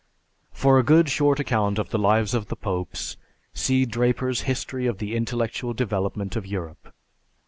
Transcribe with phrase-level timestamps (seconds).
[0.51, 3.17] (For a good short account of the lives of the popes,
[3.53, 6.91] see Draper's, "History of the Intellectual Development of Europe.")